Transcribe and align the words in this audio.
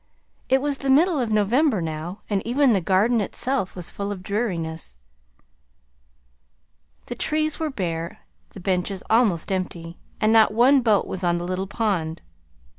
It 0.49 0.63
was 0.63 0.79
the 0.79 0.89
middle 0.89 1.19
of 1.19 1.31
November 1.31 1.79
now, 1.79 2.21
and 2.27 2.41
even 2.43 2.73
the 2.73 2.81
Garden 2.81 3.21
itself 3.21 3.75
was 3.75 3.91
full 3.91 4.11
of 4.11 4.23
dreariness. 4.23 4.97
The 7.05 7.13
trees 7.13 7.59
were 7.59 7.69
bare, 7.69 8.21
the 8.49 8.59
benches 8.59 9.03
almost 9.11 9.51
empty, 9.51 9.99
and 10.19 10.33
not 10.33 10.55
one 10.55 10.81
boat 10.81 11.05
was 11.05 11.23
on 11.23 11.37
the 11.37 11.45
little 11.45 11.67
pond. 11.67 12.23